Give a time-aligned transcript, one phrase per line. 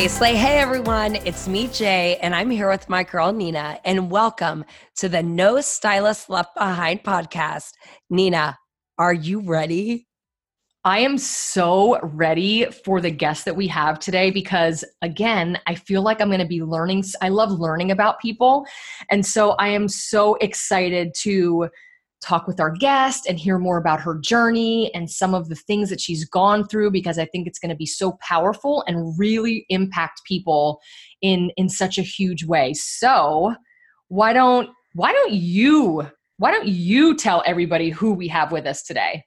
[0.00, 1.16] Hey, everyone.
[1.26, 3.78] It's me, Jay, and I'm here with my girl, Nina.
[3.84, 4.64] And welcome
[4.96, 7.72] to the No Stylist Left Behind podcast.
[8.08, 8.58] Nina,
[8.96, 10.08] are you ready?
[10.86, 16.00] I am so ready for the guest that we have today because, again, I feel
[16.00, 17.04] like I'm going to be learning.
[17.20, 18.64] I love learning about people.
[19.10, 21.68] And so I am so excited to
[22.20, 25.88] talk with our guest and hear more about her journey and some of the things
[25.90, 29.64] that she's gone through because I think it's going to be so powerful and really
[29.68, 30.80] impact people
[31.22, 32.74] in in such a huge way.
[32.74, 33.54] So,
[34.08, 36.06] why don't why don't you
[36.36, 39.24] why don't you tell everybody who we have with us today?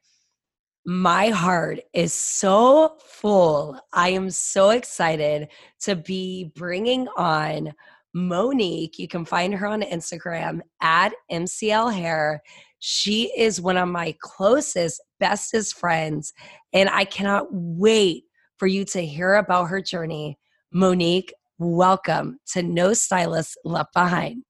[0.86, 3.80] My heart is so full.
[3.94, 5.48] I am so excited
[5.82, 7.74] to be bringing on
[8.14, 9.00] Monique.
[9.00, 12.42] You can find her on Instagram at MCL Hair.
[12.80, 16.34] She is one of my closest, bestest friends,
[16.74, 18.26] and I cannot wait
[18.58, 20.38] for you to hear about her journey.
[20.72, 24.44] Monique, welcome to No Stylist Left Behind.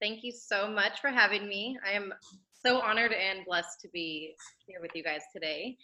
[0.00, 1.78] Thank you so much for having me.
[1.86, 2.12] I am
[2.64, 4.34] so honored and blessed to be
[4.66, 5.76] here with you guys today.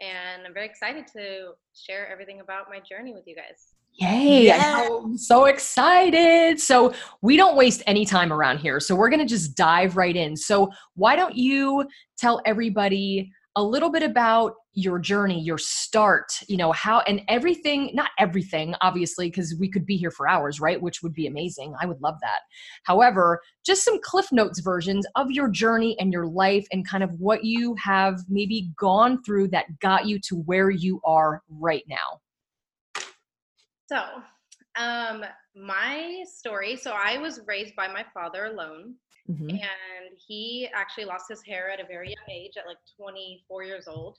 [0.00, 3.74] And I'm very excited to share everything about my journey with you guys.
[4.00, 4.46] Yay!
[4.46, 4.88] Yeah.
[4.90, 6.58] I'm so excited.
[6.58, 8.80] So, we don't waste any time around here.
[8.80, 10.36] So, we're going to just dive right in.
[10.36, 11.86] So, why don't you
[12.18, 17.90] tell everybody a little bit about your journey, your start, you know, how and everything,
[17.92, 20.80] not everything, obviously, because we could be here for hours, right?
[20.80, 21.74] Which would be amazing.
[21.80, 22.40] I would love that.
[22.84, 27.10] However, just some Cliff Notes versions of your journey and your life and kind of
[27.18, 32.20] what you have maybe gone through that got you to where you are right now.
[33.90, 34.22] So,
[34.76, 35.24] um,
[35.56, 38.94] my story so I was raised by my father alone.
[39.28, 39.50] Mm-hmm.
[39.50, 43.88] And he actually lost his hair at a very young age, at like 24 years
[43.88, 44.18] old.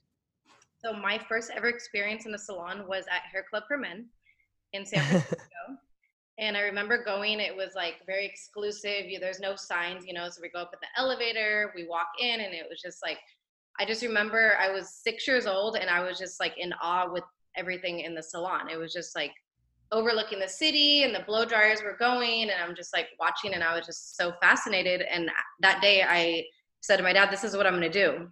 [0.84, 4.08] So my first ever experience in a salon was at Hair Club for Men
[4.74, 5.38] in San Francisco.
[6.38, 9.06] and I remember going, it was like very exclusive.
[9.20, 10.30] There's no signs, you know.
[10.30, 13.20] So we go up in the elevator, we walk in, and it was just like,
[13.80, 17.12] I just remember I was six years old and I was just like in awe
[17.12, 17.24] with
[17.56, 18.70] everything in the salon.
[18.70, 19.32] It was just like
[19.92, 23.64] overlooking the city and the blow dryers were going and i'm just like watching and
[23.64, 25.02] i was just so fascinated.
[25.02, 25.30] And
[25.60, 26.46] that day i
[26.82, 28.28] said to my dad this is what i'm going to do.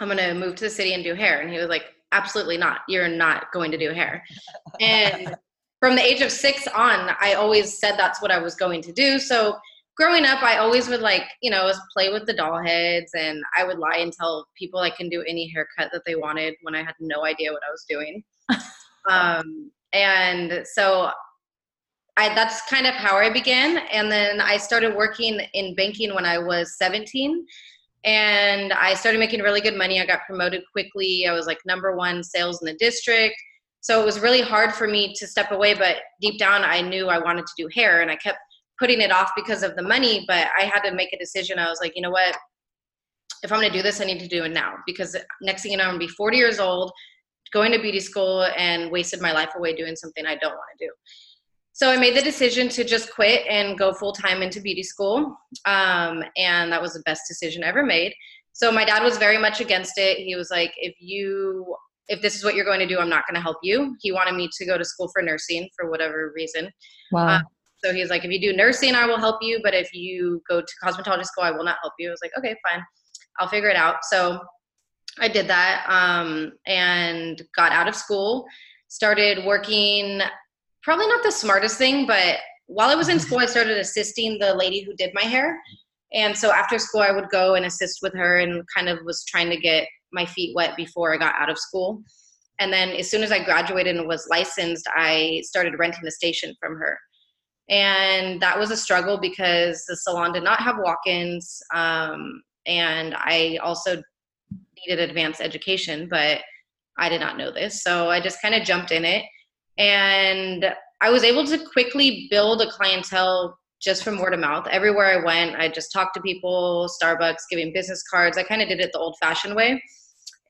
[0.00, 1.40] I'm going to move to the city and do hair.
[1.40, 2.80] And he was like absolutely not.
[2.88, 4.24] You're not going to do hair.
[4.80, 5.36] And
[5.78, 8.92] from the age of six on i always said that's what i was going to
[8.92, 9.18] do.
[9.18, 9.56] So
[9.96, 13.64] growing up i always would like you know play with the doll heads and i
[13.64, 16.82] would lie and tell people i can do any haircut that they wanted when i
[16.82, 18.24] had no idea what i was doing.
[19.08, 21.10] Um, and so
[22.16, 23.78] I, that's kind of how I began.
[23.92, 27.46] And then I started working in banking when I was 17.
[28.04, 30.00] And I started making really good money.
[30.00, 31.26] I got promoted quickly.
[31.26, 33.36] I was like number one sales in the district.
[33.80, 35.74] So it was really hard for me to step away.
[35.74, 38.02] But deep down, I knew I wanted to do hair.
[38.02, 38.38] And I kept
[38.78, 40.24] putting it off because of the money.
[40.26, 41.58] But I had to make a decision.
[41.58, 42.36] I was like, you know what?
[43.42, 44.74] If I'm going to do this, I need to do it now.
[44.86, 46.92] Because next thing you know, I'm going to be 40 years old
[47.52, 50.86] going to beauty school and wasted my life away doing something I don't want to
[50.86, 50.92] do.
[51.72, 55.36] So I made the decision to just quit and go full time into beauty school.
[55.64, 58.12] Um, and that was the best decision I ever made.
[58.52, 60.18] So my dad was very much against it.
[60.18, 61.74] He was like, if you
[62.08, 63.96] if this is what you're going to do, I'm not going to help you.
[64.00, 66.68] He wanted me to go to school for nursing for whatever reason.
[67.12, 67.36] Wow.
[67.36, 67.42] Um,
[67.82, 69.60] so he's like, if you do nursing, I will help you.
[69.62, 72.08] But if you go to cosmetology school, I will not help you.
[72.08, 72.84] I was like, okay, fine.
[73.38, 73.98] I'll figure it out.
[74.02, 74.40] So
[75.18, 78.46] I did that um, and got out of school,
[78.88, 80.20] started working,
[80.82, 84.54] probably not the smartest thing, but while I was in school, I started assisting the
[84.54, 85.60] lady who did my hair.
[86.12, 89.24] And so after school, I would go and assist with her and kind of was
[89.24, 92.02] trying to get my feet wet before I got out of school.
[92.58, 96.54] And then as soon as I graduated and was licensed, I started renting the station
[96.60, 96.98] from her.
[97.68, 101.62] And that was a struggle because the salon did not have walk ins.
[101.72, 104.02] Um, and I also
[104.86, 106.40] needed advanced education, but
[106.98, 107.82] I did not know this.
[107.82, 109.24] So I just kind of jumped in it.
[109.78, 110.66] And
[111.00, 114.66] I was able to quickly build a clientele just from word of mouth.
[114.70, 118.36] Everywhere I went, I just talked to people, Starbucks, giving business cards.
[118.36, 119.82] I kind of did it the old fashioned way.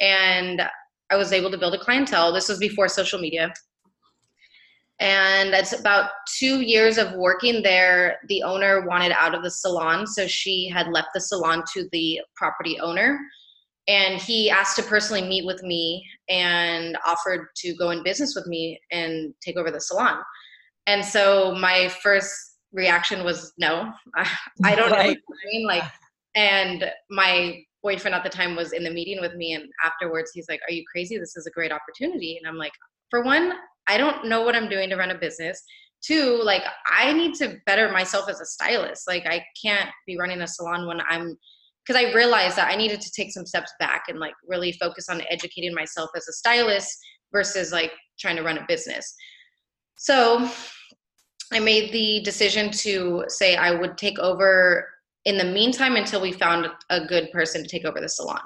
[0.00, 0.62] And
[1.10, 2.32] I was able to build a clientele.
[2.32, 3.52] This was before social media.
[4.98, 8.18] And that's about two years of working there.
[8.28, 12.20] The owner wanted out of the salon, so she had left the salon to the
[12.36, 13.18] property owner
[13.88, 18.46] and he asked to personally meet with me and offered to go in business with
[18.46, 20.18] me and take over the salon
[20.86, 22.32] and so my first
[22.72, 23.90] reaction was no
[24.64, 25.16] i, don't right.
[25.16, 25.84] know I mean like
[26.34, 30.46] and my boyfriend at the time was in the meeting with me and afterwards he's
[30.48, 32.72] like are you crazy this is a great opportunity and i'm like
[33.10, 33.54] for one
[33.90, 35.62] I don't know what I'm doing to run a business.
[36.00, 39.08] Two, like I need to better myself as a stylist.
[39.08, 41.36] Like I can't be running a salon when I'm
[41.86, 45.08] because I realized that I needed to take some steps back and like really focus
[45.08, 46.98] on educating myself as a stylist
[47.32, 49.14] versus like trying to run a business.
[49.96, 50.50] So
[51.52, 54.88] I made the decision to say I would take over
[55.24, 58.40] in the meantime until we found a good person to take over the salon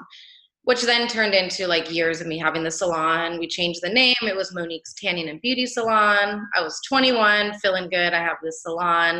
[0.64, 3.38] which then turned into like years of me having the salon.
[3.38, 4.14] We changed the name.
[4.22, 6.46] It was Monique's Tanning and Beauty Salon.
[6.54, 8.14] I was 21, feeling good.
[8.14, 9.18] I have this salon.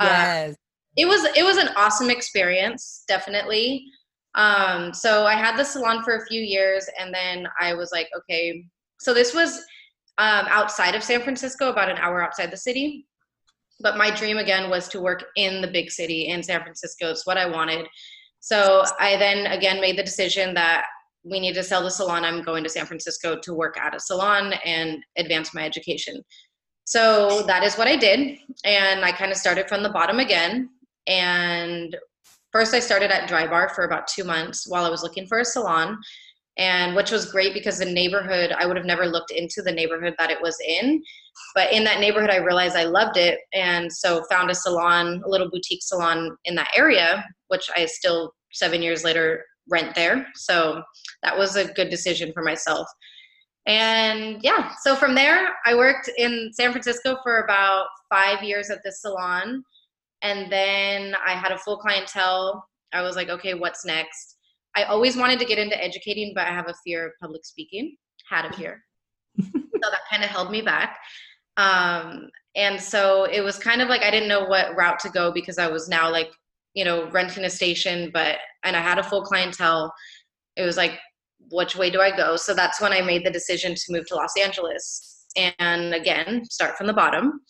[0.00, 0.52] Uh, yes.
[0.52, 0.54] Uh,
[0.96, 3.84] it was it was an awesome experience, definitely.
[4.34, 8.08] Um, so I had the salon for a few years, and then I was like,
[8.16, 8.64] okay.
[9.00, 9.56] So this was
[10.18, 13.06] um, outside of San Francisco, about an hour outside the city.
[13.80, 17.10] But my dream again was to work in the big city in San Francisco.
[17.10, 17.86] It's what I wanted.
[18.40, 20.84] So I then again made the decision that
[21.22, 22.24] we need to sell the salon.
[22.24, 26.22] I'm going to San Francisco to work at a salon and advance my education.
[26.84, 28.38] So that is what I did.
[28.64, 30.70] And I kind of started from the bottom again.
[31.06, 31.96] And
[32.52, 35.44] first, I started at Drybar for about two months while I was looking for a
[35.44, 35.98] salon.
[36.58, 40.14] And which was great because the neighborhood, I would have never looked into the neighborhood
[40.18, 41.02] that it was in.
[41.54, 43.38] But in that neighborhood, I realized I loved it.
[43.54, 48.32] And so found a salon, a little boutique salon in that area which I still
[48.52, 50.26] seven years later rent there.
[50.34, 50.82] So
[51.22, 52.88] that was a good decision for myself.
[53.66, 58.78] And yeah, so from there, I worked in San Francisco for about five years at
[58.82, 59.62] this salon.
[60.22, 62.66] And then I had a full clientele.
[62.92, 64.36] I was like, okay, what's next?
[64.76, 67.96] I always wanted to get into educating, but I have a fear of public speaking,
[68.28, 68.82] had a fear.
[69.40, 70.98] so that kind of held me back.
[71.56, 75.32] Um, and so it was kind of like I didn't know what route to go
[75.32, 76.30] because I was now like
[76.74, 79.92] you know, renting a station, but and I had a full clientele.
[80.56, 80.98] It was like,
[81.50, 82.36] which way do I go?
[82.36, 86.76] So that's when I made the decision to move to Los Angeles and again start
[86.76, 87.40] from the bottom.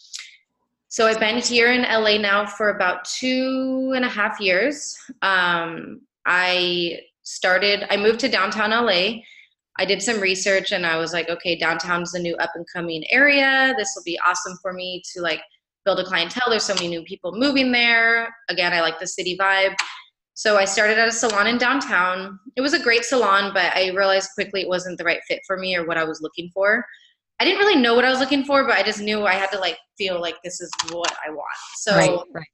[0.93, 4.97] So I've been here in LA now for about two and a half years.
[5.23, 9.21] Um, I started, I moved to downtown LA.
[9.79, 13.05] I did some research and I was like, okay, downtown's the new up and coming
[13.09, 13.73] area.
[13.79, 15.41] This will be awesome for me to like
[15.85, 16.51] build a clientele.
[16.51, 18.35] There's so many new people moving there.
[18.49, 19.77] Again, I like the city vibe.
[20.35, 22.37] So I started at a salon in downtown.
[22.57, 25.57] It was a great salon, but I realized quickly it wasn't the right fit for
[25.57, 26.85] me or what I was looking for.
[27.41, 29.51] I didn't really know what I was looking for, but I just knew I had
[29.53, 31.47] to like feel like this is what I want.
[31.77, 32.47] So right, right.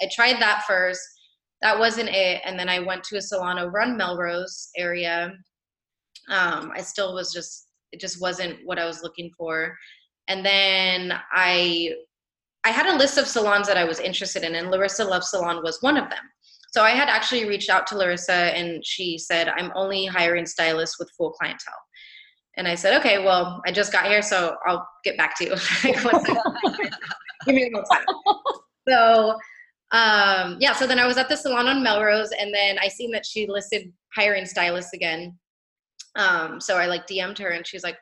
[0.00, 1.00] I tried that first.
[1.62, 2.40] That wasn't it.
[2.44, 5.32] And then I went to a salon over on Melrose area.
[6.30, 9.76] Um, I still was just, it just wasn't what I was looking for.
[10.28, 11.90] And then I
[12.62, 15.62] I had a list of salons that I was interested in, and Larisa Love Salon
[15.62, 16.18] was one of them.
[16.72, 20.98] So I had actually reached out to Larisa, and she said, I'm only hiring stylists
[20.98, 21.74] with full clientele.
[22.56, 25.50] And I said, okay, well, I just got here, so I'll get back to you.
[27.46, 28.04] Give me a little time.
[28.88, 29.38] So,
[29.92, 33.10] um, yeah, so then I was at the salon on Melrose, and then I seen
[33.12, 35.38] that she listed hiring stylists again.
[36.16, 37.96] Um, so I like DM'd her, and she's like,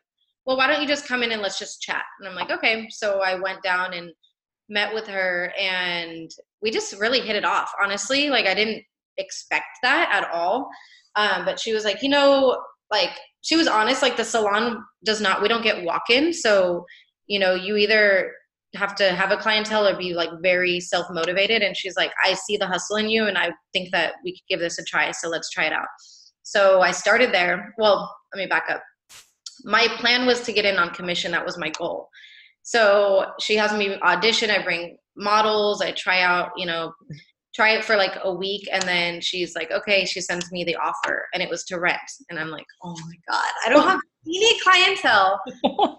[0.46, 2.04] well, why don't you just come in and let's just chat?
[2.18, 2.88] And I'm like, okay.
[2.90, 4.10] So I went down and
[4.68, 6.30] met with her and
[6.62, 8.82] we just really hit it off honestly like i didn't
[9.16, 10.68] expect that at all
[11.16, 13.10] um, but she was like you know like
[13.42, 16.32] she was honest like the salon does not we don't get walk-in.
[16.32, 16.84] So
[17.26, 18.32] you know you either
[18.74, 21.62] have to have a clientele or be like very self-motivated.
[21.62, 24.46] And she's like i see the hustle in you and i think that we could
[24.48, 25.86] give this a try so let's try it out.
[26.42, 27.74] So i started there.
[27.78, 28.82] Well let me back up.
[29.64, 31.32] My plan was to get in on commission.
[31.32, 32.08] That was my goal.
[32.62, 34.50] So she has me audition.
[34.50, 35.80] I bring models.
[35.80, 36.92] I try out, you know,
[37.54, 38.68] try it for like a week.
[38.72, 41.26] And then she's like, okay, she sends me the offer.
[41.32, 41.98] And it was to rent.
[42.30, 45.40] And I'm like, oh my God, I don't have any clientele.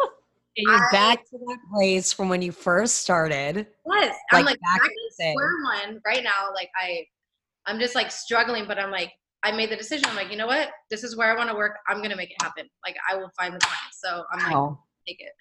[0.55, 3.67] You're I, back to that place from when you first started.
[3.87, 4.15] Yes.
[4.33, 6.49] I'm like back, back in square one right now.
[6.53, 7.05] Like I,
[7.65, 9.11] I'm just like struggling, but I'm like,
[9.43, 10.05] I made the decision.
[10.09, 10.69] I'm like, you know what?
[10.89, 11.77] This is where I want to work.
[11.87, 12.67] I'm going to make it happen.
[12.85, 14.01] Like I will find the clients.
[14.03, 14.67] So I'm wow.
[14.67, 14.77] like,
[15.07, 15.31] take it.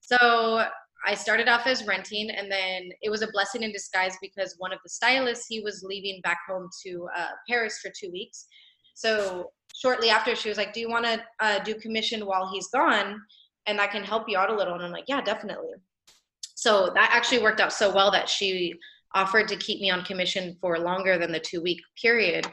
[0.00, 0.66] So
[1.06, 4.72] I started off as renting, and then it was a blessing in disguise because one
[4.72, 8.46] of the stylists he was leaving back home to uh, Paris for two weeks.
[8.94, 12.68] So shortly after, she was like, "Do you want to uh, do commission while he's
[12.68, 13.20] gone,
[13.66, 15.74] and I can help you out a little?" And I'm like, "Yeah, definitely."
[16.54, 18.74] So that actually worked out so well that she
[19.14, 22.46] offered to keep me on commission for longer than the two week period.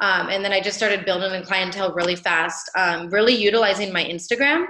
[0.00, 4.04] Um, and then I just started building a clientele really fast, um, really utilizing my
[4.04, 4.66] Instagram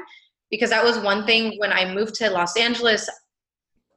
[0.51, 3.09] because that was one thing when I moved to Los Angeles.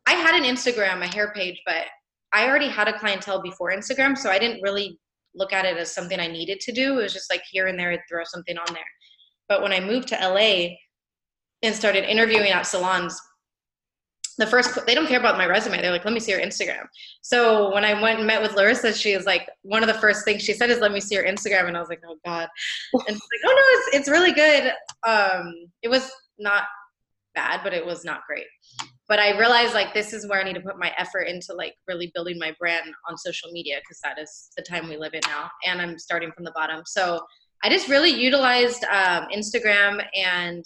[0.05, 1.85] I had an Instagram, a hair page, but
[2.33, 4.99] I already had a clientele before Instagram, so I didn't really
[5.35, 6.99] look at it as something I needed to do.
[6.99, 8.83] It was just like here and there, I'd throw something on there.
[9.47, 10.75] But when I moved to LA,
[11.63, 13.19] and started interviewing at salons
[14.37, 16.85] the first they don't care about my resume they're like let me see your instagram
[17.21, 20.25] so when i went and met with larisa she was like one of the first
[20.25, 22.47] things she said is let me see your instagram and i was like oh god
[22.93, 24.71] and she's like oh no it's, it's really good
[25.03, 25.53] um
[25.83, 26.63] it was not
[27.33, 28.45] bad but it was not great.
[29.07, 31.75] But i realized like this is where i need to put my effort into like
[31.87, 35.21] really building my brand on social media because that is the time we live in
[35.27, 36.83] now and i'm starting from the bottom.
[36.85, 37.21] So
[37.63, 40.65] i just really utilized um, instagram and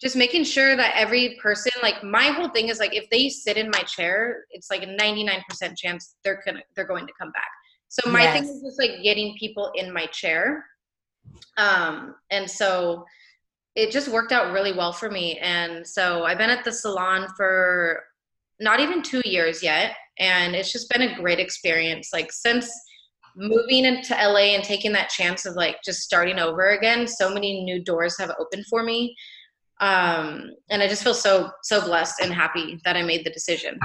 [0.00, 3.56] just making sure that every person like my whole thing is like if they sit
[3.56, 5.40] in my chair it's like a 99%
[5.76, 7.48] chance they're gonna they're going to come back.
[7.88, 8.32] So my yes.
[8.34, 10.64] thing is just like getting people in my chair.
[11.56, 13.04] Um and so
[13.74, 17.28] it just worked out really well for me and so i've been at the salon
[17.36, 18.02] for
[18.60, 22.70] not even two years yet and it's just been a great experience like since
[23.36, 27.64] moving into la and taking that chance of like just starting over again so many
[27.64, 29.14] new doors have opened for me
[29.80, 33.78] um, and I just feel so so blessed and happy that I made the decision.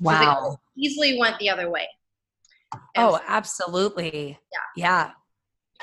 [0.00, 1.86] Wow, easily went the other way.
[2.72, 4.38] And oh, absolutely.
[4.52, 5.10] Yeah, yeah,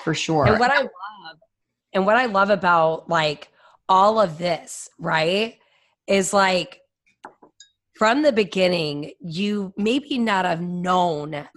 [0.03, 0.45] for sure.
[0.45, 1.37] And what I love,
[1.95, 3.47] and what I love about like
[3.87, 5.57] all of this, right,
[6.07, 6.81] is like
[7.97, 11.47] from the beginning, you maybe not have known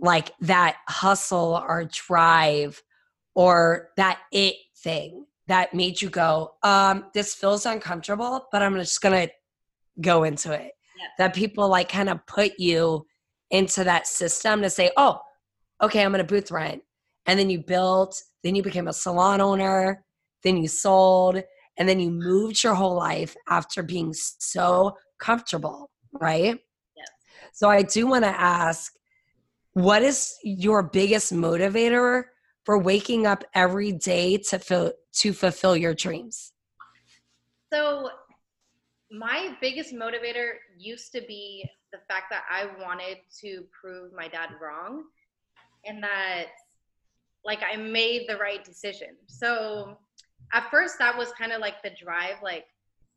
[0.00, 2.82] like that hustle or drive
[3.34, 9.00] or that it thing that made you go, um, this feels uncomfortable, but I'm just
[9.00, 9.28] gonna
[10.00, 10.72] go into it.
[10.98, 11.06] Yeah.
[11.18, 13.06] That people like kind of put you
[13.50, 15.20] into that system to say, oh,
[15.80, 16.82] okay, I'm gonna booth rent.
[17.28, 20.02] And then you built, then you became a salon owner,
[20.42, 21.40] then you sold,
[21.76, 26.58] and then you moved your whole life after being so comfortable, right?
[26.96, 27.04] Yeah.
[27.52, 28.94] So I do want to ask,
[29.74, 32.24] what is your biggest motivator
[32.64, 36.52] for waking up every day to feel to fulfill your dreams?
[37.72, 38.10] So,
[39.10, 44.50] my biggest motivator used to be the fact that I wanted to prove my dad
[44.60, 45.04] wrong
[45.84, 46.46] and that
[47.44, 49.16] like I made the right decision.
[49.26, 49.98] So,
[50.54, 52.64] at first that was kind of like the drive like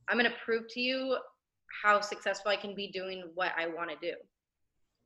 [0.09, 1.17] I'm going to prove to you
[1.81, 4.15] how successful I can be doing what I want to do.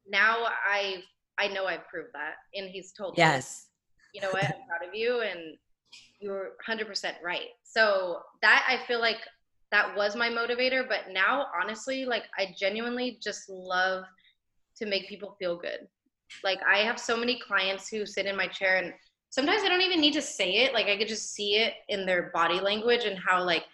[0.07, 1.03] Now I
[1.37, 3.67] I know I've proved that and he's told yes.
[4.13, 4.45] Me, you know what?
[4.45, 5.57] I'm proud of you and
[6.19, 6.87] you're 100%
[7.23, 7.49] right.
[7.63, 9.19] So that I feel like
[9.71, 10.87] that was my motivator.
[10.87, 14.05] But now, honestly, like I genuinely just love
[14.77, 15.87] to make people feel good.
[16.43, 18.93] Like I have so many clients who sit in my chair and
[19.35, 20.73] sometimes I don't even need to say it.
[20.73, 23.65] Like I could just see it in their body language and how like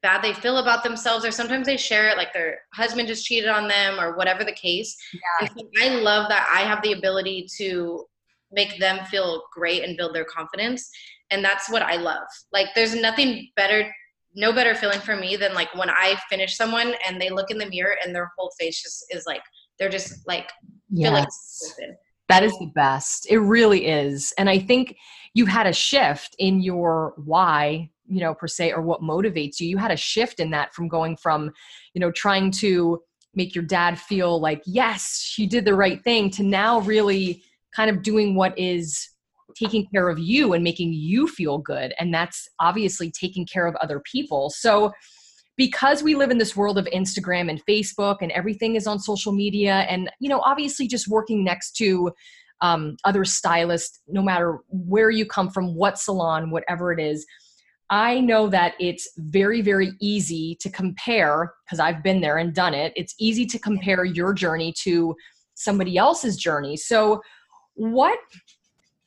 [0.00, 3.48] bad they feel about themselves or sometimes they share it like their husband just cheated
[3.48, 4.94] on them or whatever the case
[5.40, 5.48] yeah.
[5.80, 8.04] i love that i have the ability to
[8.52, 10.90] make them feel great and build their confidence
[11.30, 13.90] and that's what i love like there's nothing better
[14.34, 17.56] no better feeling for me than like when i finish someone and they look in
[17.56, 19.42] the mirror and their whole face just is like
[19.78, 20.52] they're just like
[20.90, 21.72] yes.
[21.78, 21.96] Like
[22.28, 24.96] that is the best it really is and i think
[25.34, 29.68] you had a shift in your why you know per se or what motivates you
[29.68, 31.50] you had a shift in that from going from
[31.94, 33.00] you know trying to
[33.34, 37.42] make your dad feel like yes she did the right thing to now really
[37.74, 39.08] kind of doing what is
[39.54, 41.94] taking care of you and making you feel good.
[41.98, 44.50] And that's obviously taking care of other people.
[44.50, 44.92] So,
[45.56, 49.32] because we live in this world of Instagram and Facebook and everything is on social
[49.32, 52.12] media, and, you know, obviously just working next to
[52.60, 57.26] um, other stylists, no matter where you come from, what salon, whatever it is,
[57.90, 62.74] I know that it's very, very easy to compare because I've been there and done
[62.74, 62.92] it.
[62.96, 65.14] It's easy to compare your journey to
[65.54, 66.76] somebody else's journey.
[66.76, 67.22] So,
[67.74, 68.18] what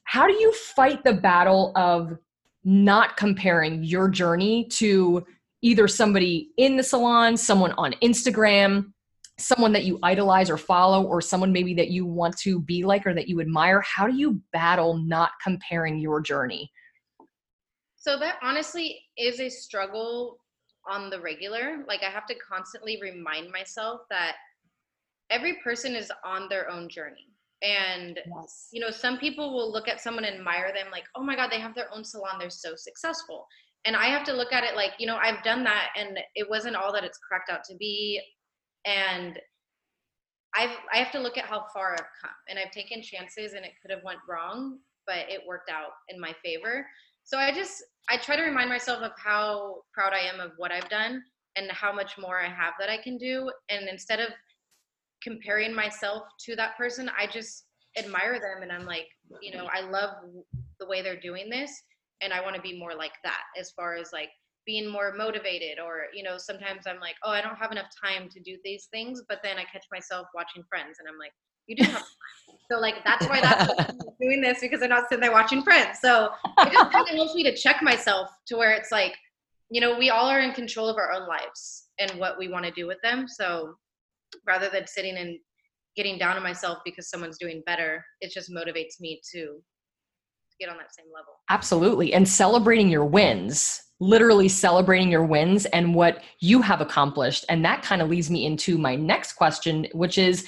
[0.03, 2.17] how do you fight the battle of
[2.63, 5.25] not comparing your journey to
[5.61, 8.91] either somebody in the salon, someone on Instagram,
[9.37, 13.05] someone that you idolize or follow, or someone maybe that you want to be like
[13.05, 13.81] or that you admire?
[13.81, 16.71] How do you battle not comparing your journey?
[17.95, 20.37] So, that honestly is a struggle
[20.89, 21.83] on the regular.
[21.87, 24.35] Like, I have to constantly remind myself that
[25.29, 27.27] every person is on their own journey
[27.63, 28.69] and yes.
[28.71, 31.49] you know some people will look at someone and admire them like oh my god
[31.51, 33.47] they have their own salon they're so successful
[33.85, 36.49] and i have to look at it like you know i've done that and it
[36.49, 38.21] wasn't all that it's cracked out to be.
[38.85, 39.39] And
[40.55, 43.65] i've i have to look at how far i've come and i've taken chances and
[43.65, 46.85] it could have went wrong but it worked out in my favor.
[47.23, 50.71] So i just i try to remind myself of how proud i am of what
[50.71, 51.21] i've done
[51.55, 53.51] and how much more i have that i can do.
[53.69, 54.29] And instead of
[55.21, 57.09] comparing myself to that person.
[57.17, 57.65] I just
[57.97, 59.07] admire them and I'm like,
[59.41, 60.11] you know, I love
[60.79, 61.71] the way they're doing this
[62.21, 64.29] and I want to be more like that as far as like
[64.65, 68.27] being more motivated or you know sometimes i'm like oh i don't have enough time
[68.27, 71.31] to do these things but then i catch myself watching friends and i'm like
[71.67, 72.57] you do have time.
[72.71, 75.99] So like that's why that's doing this because i'm not sitting there watching friends.
[76.01, 79.15] So it just kind of helps me to check myself to where it's like
[79.69, 82.65] you know we all are in control of our own lives and what we want
[82.65, 83.27] to do with them.
[83.27, 83.75] So
[84.45, 85.37] rather than sitting and
[85.95, 89.59] getting down on myself because someone's doing better it just motivates me to
[90.59, 91.33] get on that same level.
[91.49, 92.13] Absolutely.
[92.13, 97.45] And celebrating your wins, literally celebrating your wins and what you have accomplished.
[97.49, 100.47] And that kind of leads me into my next question, which is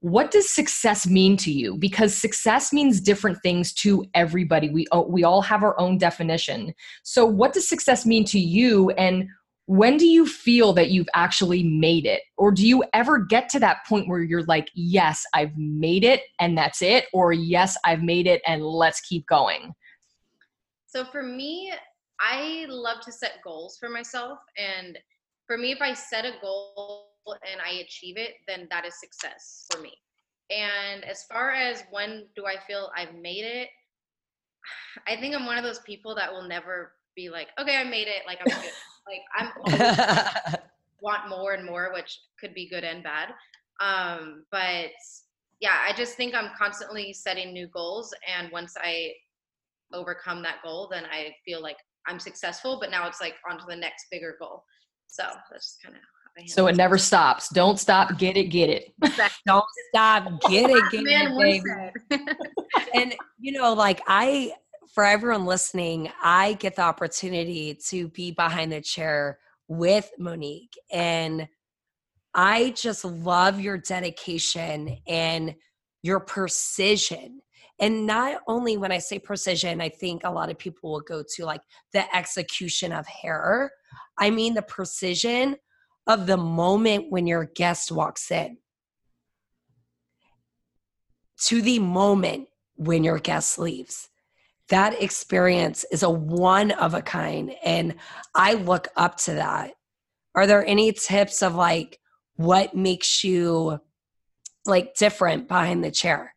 [0.00, 1.76] what does success mean to you?
[1.76, 4.68] Because success means different things to everybody.
[4.68, 6.74] We, we all have our own definition.
[7.04, 8.90] So, what does success mean to you?
[8.90, 9.28] And
[9.66, 12.22] when do you feel that you've actually made it?
[12.36, 16.22] Or do you ever get to that point where you're like, yes, I've made it
[16.40, 17.06] and that's it?
[17.12, 19.72] Or yes, I've made it and let's keep going?
[20.86, 21.72] So for me,
[22.20, 24.38] I love to set goals for myself.
[24.56, 24.98] And
[25.46, 29.66] for me, if I set a goal and I achieve it, then that is success
[29.72, 29.92] for me.
[30.50, 33.68] And as far as when do I feel I've made it,
[35.08, 38.08] I think I'm one of those people that will never be like, okay, I made
[38.08, 38.22] it.
[38.26, 38.72] Like I'm good.
[39.06, 40.54] Like I'm
[41.00, 43.30] want more and more, which could be good and bad.
[43.80, 44.90] Um, but
[45.60, 49.12] yeah, I just think I'm constantly setting new goals, and once I
[49.92, 52.78] overcome that goal, then I feel like I'm successful.
[52.80, 54.64] But now it's like on to the next bigger goal.
[55.08, 56.02] So that's kind of
[56.46, 57.48] so it never stops.
[57.50, 58.18] Don't stop.
[58.18, 58.44] Get it.
[58.44, 58.94] Get it.
[59.46, 60.24] Don't stop.
[60.48, 60.84] Get it.
[60.90, 62.30] Get it,
[62.94, 64.52] and you know, like I
[64.92, 70.78] for everyone listening, I get the opportunity to be behind the chair with Monique.
[70.92, 71.48] And
[72.34, 75.54] I just love your dedication and
[76.02, 77.40] your precision.
[77.80, 81.24] And not only when I say precision, I think a lot of people will go
[81.36, 81.62] to like
[81.94, 83.72] the execution of hair.
[84.18, 85.56] I mean the precision
[86.06, 88.58] of the moment when your guest walks in
[91.44, 94.10] to the moment when your guest leaves
[94.72, 97.94] that experience is a one of a kind and
[98.34, 99.72] i look up to that.
[100.34, 102.00] Are there any tips of like
[102.36, 103.78] what makes you
[104.64, 106.34] like different behind the chair?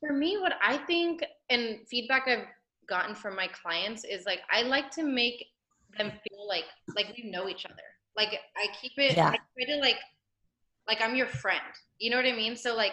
[0.00, 2.44] For me what i think and feedback i've
[2.86, 5.46] gotten from my clients is like i like to make
[5.96, 7.88] them feel like like we know each other.
[8.14, 9.28] Like i keep it yeah.
[9.28, 10.00] i try to like
[10.86, 11.62] like i'm your friend.
[11.98, 12.56] You know what i mean?
[12.56, 12.92] So like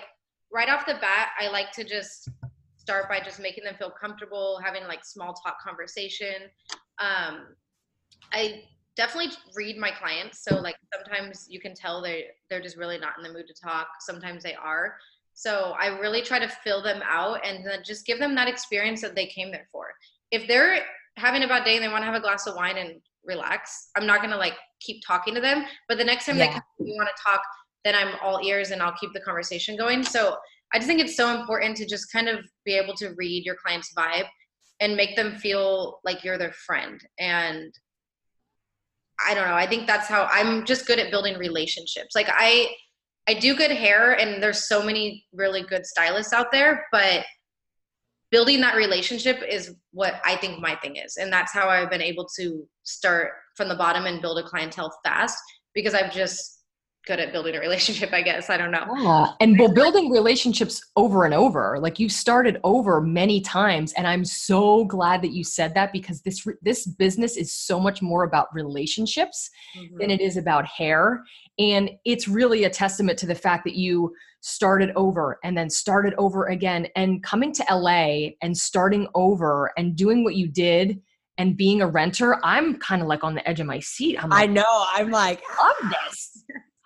[0.50, 2.30] right off the bat i like to just
[2.92, 6.50] start by just making them feel comfortable, having like small talk conversation.
[7.00, 7.56] Um,
[8.34, 8.64] I
[8.98, 10.44] definitely read my clients.
[10.44, 13.54] So like sometimes you can tell they they're just really not in the mood to
[13.54, 13.88] talk.
[14.02, 14.96] Sometimes they are.
[15.34, 19.00] So I really try to fill them out and then just give them that experience
[19.02, 19.86] that they came there for.
[20.32, 20.84] If they're
[21.16, 23.90] having a bad day and they want to have a glass of wine and relax,
[23.96, 25.64] I'm not gonna like keep talking to them.
[25.88, 26.48] But the next time yeah.
[26.48, 27.42] they come, you want to talk,
[27.86, 30.04] then I'm all ears and I'll keep the conversation going.
[30.04, 30.36] So
[30.74, 33.56] I just think it's so important to just kind of be able to read your
[33.56, 34.28] client's vibe
[34.80, 37.02] and make them feel like you're their friend.
[37.20, 37.74] And
[39.26, 39.54] I don't know.
[39.54, 42.16] I think that's how I'm just good at building relationships.
[42.16, 42.74] Like I
[43.28, 47.24] I do good hair and there's so many really good stylists out there, but
[48.32, 51.18] building that relationship is what I think my thing is.
[51.18, 54.98] And that's how I've been able to start from the bottom and build a clientele
[55.04, 55.38] fast
[55.76, 56.61] because I've just
[57.06, 58.50] good at building a relationship, I guess.
[58.50, 58.86] I don't know.
[58.98, 59.28] Yeah.
[59.40, 61.80] And well, building relationships over and over.
[61.80, 63.94] Like you've started over many times.
[63.94, 68.02] And I'm so glad that you said that because this this business is so much
[68.02, 69.98] more about relationships mm-hmm.
[69.98, 71.24] than it is about hair.
[71.60, 76.16] And it's really a testament to the fact that you started over and then started
[76.18, 81.00] over again and coming to LA and starting over and doing what you did
[81.38, 84.22] and being a renter, I'm kind of like on the edge of my seat.
[84.22, 84.86] I'm like, I know.
[84.94, 86.41] I'm like, I love this.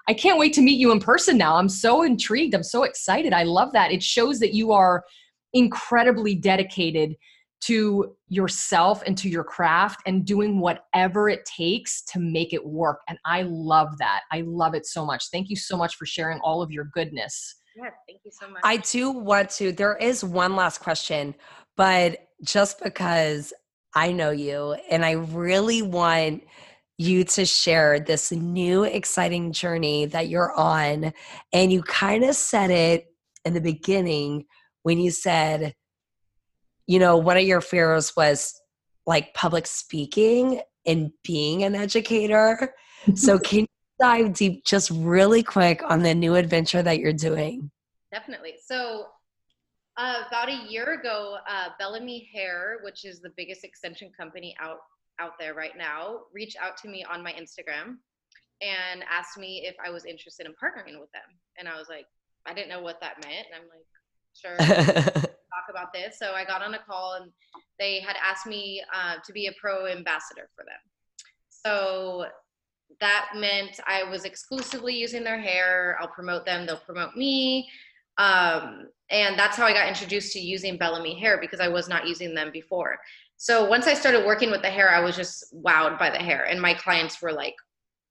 [0.08, 1.56] I can't wait to meet you in person now.
[1.56, 2.54] I'm so intrigued.
[2.54, 3.34] I'm so excited.
[3.34, 3.92] I love that.
[3.92, 5.04] It shows that you are
[5.54, 7.16] incredibly dedicated
[7.62, 13.00] to yourself and to your craft and doing whatever it takes to make it work.
[13.10, 14.22] And I love that.
[14.32, 15.30] I love it so much.
[15.32, 17.56] Thank you so much for sharing all of your goodness.
[17.76, 18.62] Yeah, thank you so much.
[18.64, 21.34] I do want to, there is one last question,
[21.76, 23.52] but just because
[23.96, 26.44] I know you and I really want
[26.98, 31.12] you to share this new exciting journey that you're on.
[31.52, 33.08] And you kind of said it
[33.44, 34.46] in the beginning
[34.84, 35.74] when you said,
[36.88, 38.54] you know, one of your fears was
[39.06, 42.74] like public speaking and being an educator.
[43.16, 43.68] so, can you
[44.00, 47.72] dive deep just really quick on the new adventure that you're doing?
[48.12, 48.54] Definitely.
[48.66, 49.08] So,
[49.98, 54.80] uh, about a year ago, uh, Bellami Hair, which is the biggest extension company out
[55.20, 57.98] out there right now reached out to me on my Instagram
[58.62, 61.38] and asked me if I was interested in partnering with them.
[61.58, 62.06] And I was like,
[62.46, 63.48] I didn't know what that meant.
[63.52, 63.86] And I'm like,
[64.34, 64.58] sure,
[65.56, 66.18] talk about this.
[66.20, 67.32] So I got on a call and
[67.80, 70.80] they had asked me uh, to be a pro ambassador for them.
[71.50, 72.26] So
[73.00, 75.98] that meant I was exclusively using their hair.
[76.00, 77.70] I'll promote them, they'll promote me.
[78.18, 82.08] Um, and that's how I got introduced to using Bellami hair because I was not
[82.08, 82.98] using them before.
[83.38, 86.46] So once I started working with the hair, I was just wowed by the hair.
[86.46, 87.56] And my clients were like,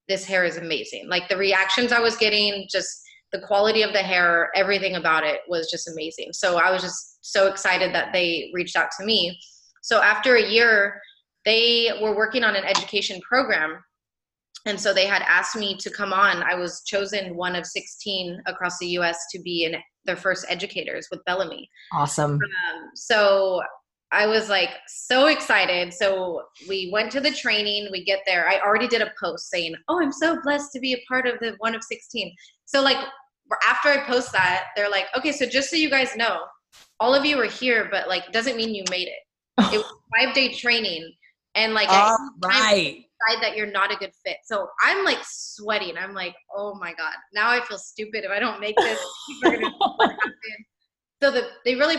[0.09, 1.09] this hair is amazing.
[1.09, 2.89] Like the reactions I was getting, just
[3.33, 6.33] the quality of the hair, everything about it was just amazing.
[6.33, 9.39] So I was just so excited that they reached out to me.
[9.83, 11.01] So after a year,
[11.45, 13.79] they were working on an education program.
[14.67, 16.43] And so they had asked me to come on.
[16.43, 21.09] I was chosen one of 16 across the US to be in their first educators
[21.11, 21.67] with Bellami.
[21.93, 22.33] Awesome.
[22.35, 23.63] Um, so
[24.13, 25.93] I was like so excited.
[25.93, 27.89] So we went to the training.
[27.91, 28.49] We get there.
[28.49, 31.39] I already did a post saying, "Oh, I'm so blessed to be a part of
[31.41, 32.99] the one of 16." So like
[33.67, 36.43] after I post that, they're like, "Okay, so just so you guys know,
[37.01, 39.21] all of you are here, but like doesn't mean you made it.
[39.73, 41.13] It was five day training,
[41.55, 44.39] and like all right." Decide that you're not a good fit.
[44.45, 45.97] So I'm like sweating.
[45.97, 49.01] I'm like, oh my god, now I feel stupid if I don't make this.
[51.23, 51.97] so the, they really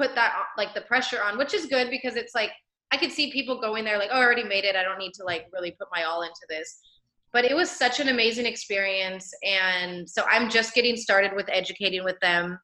[0.00, 2.50] put that like the pressure on, which is good because it's like
[2.90, 4.76] I could see people going there like, oh, I already made it.
[4.76, 6.78] I don't need to like really put my all into this.
[7.32, 9.32] But it was such an amazing experience.
[9.44, 12.58] And so I'm just getting started with educating with them.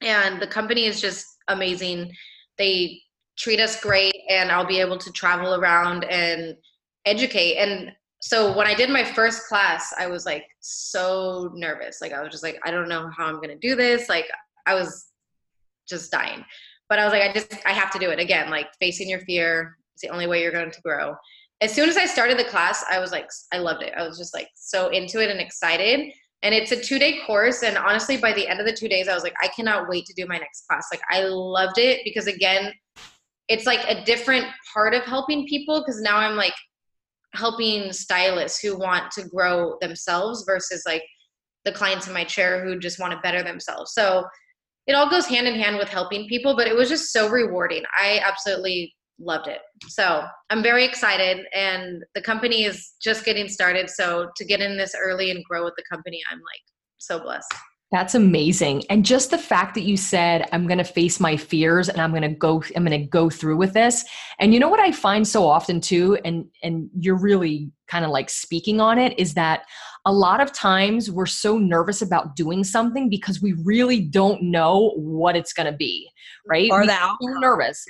[0.00, 2.12] And the company is just amazing.
[2.56, 3.00] They
[3.36, 6.56] treat us great, and I'll be able to travel around and
[7.04, 7.56] educate.
[7.56, 12.00] And so when I did my first class, I was like so nervous.
[12.00, 14.08] Like I was just like, I don't know how I'm gonna do this.
[14.08, 14.26] Like
[14.66, 15.11] I was
[15.88, 16.44] just dying.
[16.88, 18.50] But I was like, I just, I have to do it again.
[18.50, 21.14] Like facing your fear is the only way you're going to grow.
[21.60, 23.94] As soon as I started the class, I was like, I loved it.
[23.96, 26.12] I was just like so into it and excited.
[26.42, 27.62] And it's a two day course.
[27.62, 30.06] And honestly, by the end of the two days, I was like, I cannot wait
[30.06, 30.88] to do my next class.
[30.92, 32.72] Like, I loved it because, again,
[33.48, 36.54] it's like a different part of helping people because now I'm like
[37.34, 41.02] helping stylists who want to grow themselves versus like
[41.64, 43.92] the clients in my chair who just want to better themselves.
[43.94, 44.24] So
[44.86, 47.82] it all goes hand in hand with helping people, but it was just so rewarding.
[47.98, 49.60] I absolutely loved it.
[49.88, 53.88] So I'm very excited, and the company is just getting started.
[53.88, 56.62] So to get in this early and grow with the company, I'm like
[56.98, 57.52] so blessed.
[57.92, 58.84] That's amazing.
[58.88, 62.10] And just the fact that you said, I'm going to face my fears and I'm
[62.10, 64.02] going to go, I'm going to go through with this.
[64.40, 68.10] And you know what I find so often too, and, and you're really kind of
[68.10, 69.66] like speaking on it is that
[70.04, 74.92] a lot of times we're so nervous about doing something because we really don't know
[74.96, 76.10] what it's going to be,
[76.46, 76.70] right?
[76.70, 77.40] Or the outcome.
[77.40, 77.84] nervous.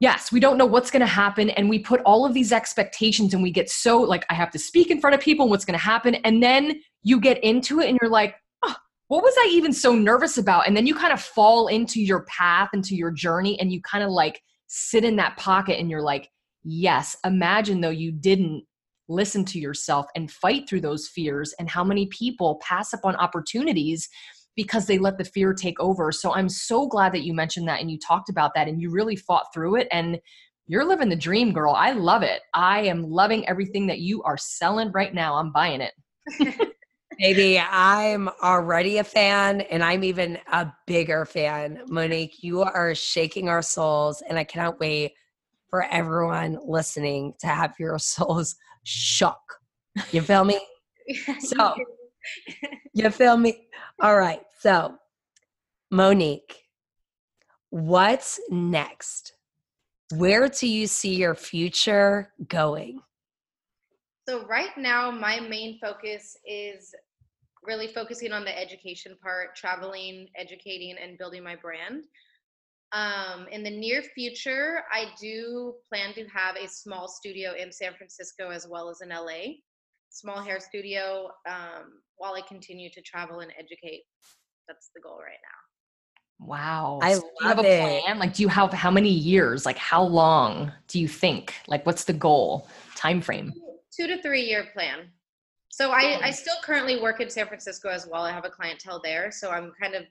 [0.00, 1.50] Yes, we don't know what's going to happen.
[1.50, 4.58] And we put all of these expectations and we get so like, I have to
[4.58, 6.16] speak in front of people, what's going to happen.
[6.16, 8.34] And then you get into it and you're like,
[9.08, 10.66] what was I even so nervous about?
[10.66, 14.02] And then you kind of fall into your path, into your journey, and you kind
[14.02, 16.28] of like sit in that pocket and you're like,
[16.64, 18.64] yes, imagine though you didn't
[19.08, 23.16] listen to yourself and fight through those fears, and how many people pass up on
[23.16, 24.08] opportunities
[24.56, 26.10] because they let the fear take over.
[26.10, 28.90] So I'm so glad that you mentioned that and you talked about that and you
[28.90, 29.88] really fought through it.
[29.92, 30.18] And
[30.66, 31.74] you're living the dream, girl.
[31.74, 32.40] I love it.
[32.54, 35.36] I am loving everything that you are selling right now.
[35.36, 35.92] I'm buying it.
[37.18, 41.82] Baby, I'm already a fan and I'm even a bigger fan.
[41.86, 45.12] Monique, you are shaking our souls, and I cannot wait
[45.70, 48.56] for everyone listening to have your souls
[48.86, 49.58] shook.
[50.12, 50.60] You feel me?
[51.38, 51.74] So,
[52.92, 53.68] you feel me?
[54.00, 54.40] All right.
[54.58, 54.96] So,
[55.92, 56.64] Monique,
[57.70, 59.34] what's next?
[60.12, 63.02] Where do you see your future going?
[64.28, 66.92] So right now, my main focus is
[67.62, 72.04] really focusing on the education part, traveling, educating, and building my brand.
[72.92, 77.94] Um, in the near future, I do plan to have a small studio in San
[77.94, 79.56] Francisco as well as in LA,
[80.10, 84.02] small hair studio, um, while I continue to travel and educate.
[84.68, 86.46] That's the goal right now.
[86.46, 86.98] Wow.
[87.02, 87.62] I so love do you have a
[88.02, 88.18] plan?
[88.18, 89.66] Like, do you have how many years?
[89.66, 91.54] Like, how long do you think?
[91.66, 93.52] Like, what's the goal time frame?
[93.98, 95.08] Two to three year plan.
[95.70, 98.22] So I, I still currently work in San Francisco as well.
[98.22, 100.04] I have a clientele there, so I'm kind of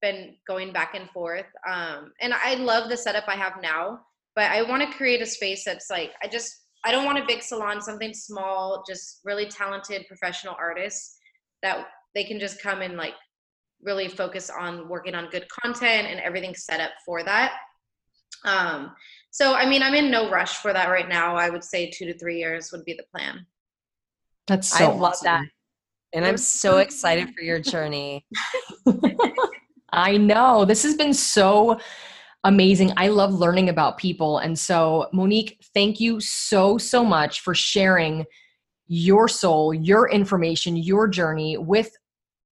[0.00, 1.46] been going back and forth.
[1.68, 4.00] Um, and I love the setup I have now,
[4.34, 6.52] but I want to create a space that's like I just
[6.84, 11.18] I don't want a big salon, something small, just really talented professional artists
[11.62, 13.14] that they can just come and like
[13.82, 17.54] really focus on working on good content and everything set up for that.
[18.44, 18.94] Um,
[19.30, 21.36] So, I mean, I'm in no rush for that right now.
[21.36, 23.44] I would say two to three years would be the plan.
[24.46, 25.24] That's so I love awesome.
[25.26, 25.44] that.
[26.14, 28.24] And I'm so excited for your journey.
[29.96, 30.64] I know.
[30.64, 31.80] This has been so
[32.44, 32.92] amazing.
[32.96, 34.38] I love learning about people.
[34.38, 38.24] And so, Monique, thank you so, so much for sharing
[38.86, 41.90] your soul, your information, your journey with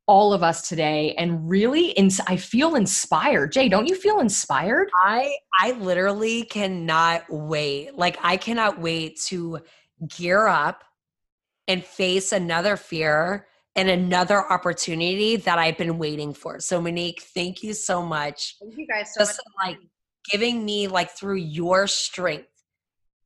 [0.06, 3.52] all of us today and really ins- I feel inspired.
[3.52, 4.90] Jay, don't you feel inspired?
[5.02, 7.96] I I literally cannot wait.
[7.96, 9.60] Like I cannot wait to
[10.08, 10.84] gear up
[11.68, 16.60] and face another fear and another opportunity that I've been waiting for.
[16.60, 18.56] So Monique, thank you so much.
[18.60, 19.66] Thank you guys so Just much.
[19.66, 19.78] like
[20.30, 22.48] giving me like through your strength,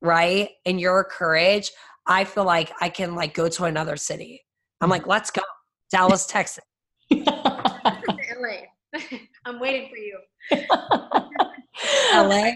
[0.00, 0.50] right?
[0.64, 1.70] And your courage,
[2.06, 4.42] I feel like I can like go to another city.
[4.80, 5.42] I'm like, let's go.
[5.90, 6.64] Dallas, Texas.
[7.12, 8.66] LA.
[9.44, 10.18] I'm waiting for you.
[12.14, 12.52] LA,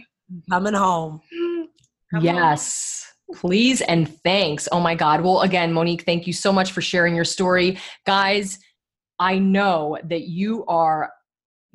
[0.51, 1.21] coming home.
[1.35, 1.65] Mm,
[2.11, 2.25] come on.
[2.25, 3.12] yes.
[3.35, 4.69] Please and thanks.
[4.73, 5.23] Oh my God.
[5.23, 7.79] Well, again, Monique, thank you so much for sharing your story.
[8.07, 8.59] Guys,
[9.19, 11.11] I know that you are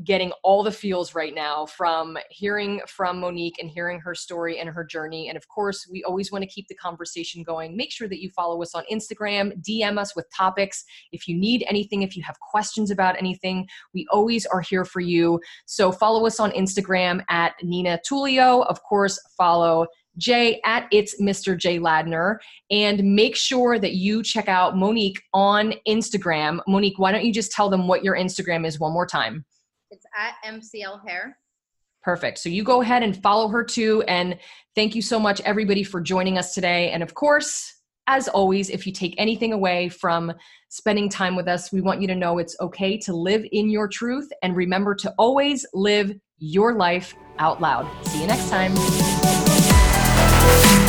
[0.04, 4.70] getting all the feels right now from hearing from Monique and hearing her story and
[4.70, 5.28] her journey.
[5.28, 7.76] And of course, we always want to keep the conversation going.
[7.76, 10.84] Make sure that you follow us on Instagram, DM us with topics.
[11.12, 15.00] If you need anything, if you have questions about anything, we always are here for
[15.00, 15.40] you.
[15.66, 18.68] So follow us on Instagram at Nina Tulio.
[18.68, 21.58] Of course, follow Jay at it's Mr.
[21.58, 22.38] Jay Ladner.
[22.72, 26.60] And make sure that you check out Monique on Instagram.
[26.68, 29.46] Monique, why don't you just tell them what your Instagram is one more time?
[29.92, 31.38] It's at MCL Hair.
[32.04, 32.38] Perfect.
[32.40, 34.04] So you go ahead and follow her too.
[34.08, 34.38] And
[34.76, 36.92] thank you so much, everybody, for joining us today.
[36.92, 37.74] And of course,
[38.08, 40.34] as always, if you take anything away from
[40.70, 43.88] spending time with us, we want you to know it's okay to live in your
[43.88, 44.30] truth.
[44.42, 47.88] And remember to always live your life out loud.
[48.08, 49.47] See you next time.
[50.48, 50.87] Thank you.